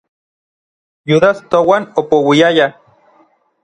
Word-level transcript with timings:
Yudas 1.13 1.37
touan 1.51 1.83
opouiaya. 2.03 2.67